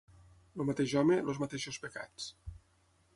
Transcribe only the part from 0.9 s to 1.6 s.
home, els